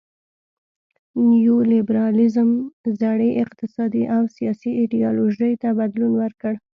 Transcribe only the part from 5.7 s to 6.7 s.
بدلون ورکړ.